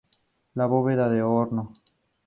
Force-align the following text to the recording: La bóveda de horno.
La 0.55 0.65
bóveda 0.65 1.07
de 1.09 1.21
horno. 1.21 1.73